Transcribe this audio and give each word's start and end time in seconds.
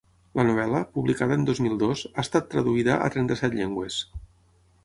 La 0.37 0.45
novel·la, 0.45 0.79
publicada 0.95 1.37
en 1.39 1.43
dos 1.49 1.61
mil 1.67 1.77
dos, 1.85 2.03
ha 2.15 2.25
estat 2.25 2.49
traduïda 2.55 2.99
a 3.09 3.15
trenta-set 3.17 3.59
llengües. 3.63 4.03